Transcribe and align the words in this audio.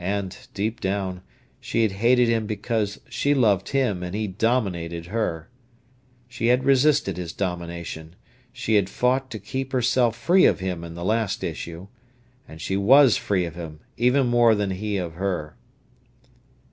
And, 0.00 0.36
deep 0.52 0.80
down, 0.80 1.22
she 1.60 1.82
had 1.82 1.92
hated 1.92 2.26
him 2.28 2.44
because 2.44 3.00
she 3.08 3.34
loved 3.34 3.68
him 3.68 4.02
and 4.02 4.16
he 4.16 4.26
dominated 4.26 5.06
her. 5.06 5.48
She 6.26 6.48
had 6.48 6.64
resisted 6.64 7.16
his 7.16 7.32
domination. 7.32 8.16
She 8.52 8.74
had 8.74 8.88
fought 8.90 9.30
to 9.30 9.38
keep 9.38 9.70
herself 9.70 10.16
free 10.16 10.44
of 10.44 10.58
him 10.58 10.82
in 10.82 10.94
the 10.94 11.04
last 11.04 11.44
issue. 11.44 11.86
And 12.48 12.60
she 12.60 12.76
was 12.76 13.16
free 13.16 13.44
of 13.44 13.54
him, 13.54 13.78
even 13.96 14.26
more 14.26 14.56
than 14.56 14.72
he 14.72 14.96
of 14.96 15.14
her. 15.14 15.56